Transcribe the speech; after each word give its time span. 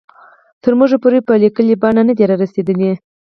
تر 0.63 0.73
موږ 0.79 0.91
پورې 1.03 1.19
په 1.27 1.33
لیکلې 1.43 1.75
بڼه 1.81 2.01
نه 2.09 2.13
دي 2.17 2.25
را 2.29 2.35
رسېدلي. 2.43 2.91